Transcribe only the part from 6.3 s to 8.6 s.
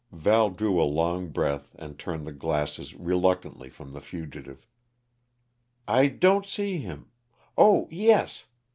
see him oh, yes!